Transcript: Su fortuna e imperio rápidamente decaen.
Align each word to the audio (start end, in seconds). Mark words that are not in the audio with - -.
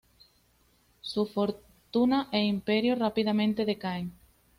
Su 1.01 1.27
fortuna 1.27 2.27
e 2.31 2.39
imperio 2.39 2.95
rápidamente 2.95 3.65
decaen. 3.65 4.11